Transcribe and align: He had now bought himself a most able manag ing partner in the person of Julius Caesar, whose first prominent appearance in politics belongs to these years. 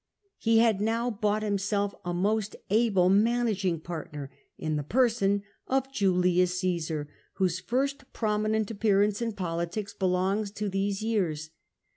He 0.39 0.57
had 0.57 0.81
now 0.81 1.11
bought 1.11 1.43
himself 1.43 1.93
a 2.03 2.11
most 2.11 2.55
able 2.71 3.07
manag 3.07 3.63
ing 3.63 3.81
partner 3.81 4.31
in 4.57 4.75
the 4.75 4.81
person 4.81 5.43
of 5.67 5.91
Julius 5.93 6.59
Caesar, 6.59 7.07
whose 7.33 7.59
first 7.59 8.11
prominent 8.11 8.71
appearance 8.71 9.21
in 9.21 9.33
politics 9.33 9.93
belongs 9.93 10.49
to 10.53 10.69
these 10.69 11.03
years. 11.03 11.51